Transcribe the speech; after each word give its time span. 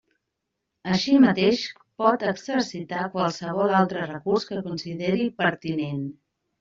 Així 0.93 1.17
mateix 1.25 1.59
pot 2.03 2.25
exercitar 2.31 3.03
qualsevol 3.17 3.77
altre 3.81 4.07
recurs 4.13 4.49
que 4.53 4.63
consideri 4.71 5.29
pertinent. 5.43 6.03